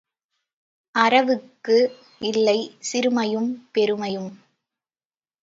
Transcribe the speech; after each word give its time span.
அரவுக்கு 0.95 1.77
இல்லை 2.21 2.57
சிறுமையும் 2.91 3.51
பெருமையும். 3.71 4.31